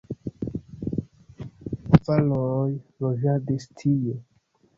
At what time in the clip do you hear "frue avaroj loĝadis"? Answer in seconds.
1.99-3.71